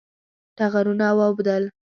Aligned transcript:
ټغرونه 0.57 1.07
واوبدل 1.17 1.63